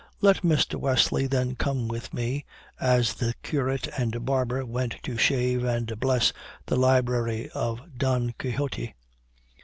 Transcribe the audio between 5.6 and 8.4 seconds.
and bless the library of Don